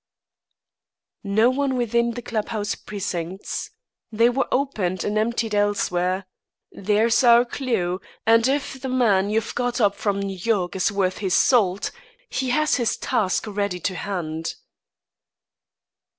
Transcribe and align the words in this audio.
"No 1.23 1.51
one 1.51 1.77
within 1.77 2.13
the 2.13 2.23
club 2.23 2.47
house 2.49 2.73
precincts. 2.73 3.69
They 4.11 4.31
were 4.31 4.47
opened 4.51 5.03
and 5.03 5.15
emptied 5.15 5.53
elsewhere. 5.53 6.25
There's 6.71 7.23
our 7.23 7.45
clew 7.45 8.01
and 8.25 8.47
if 8.47 8.81
the 8.81 8.89
man 8.89 9.29
you've 9.29 9.53
got 9.53 9.79
up 9.79 9.93
from 9.93 10.19
New 10.19 10.37
York 10.41 10.75
is 10.75 10.91
worth 10.91 11.19
his 11.19 11.35
salt, 11.35 11.91
he 12.31 12.49
has 12.49 12.77
his 12.77 12.97
task 12.97 13.45
ready 13.45 13.79
to 13.81 13.93
hand." 13.93 14.55